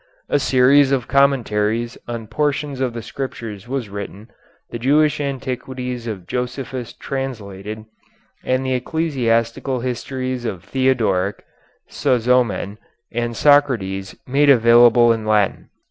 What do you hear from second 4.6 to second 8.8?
the Jewish antiquities of Josephus translated, and the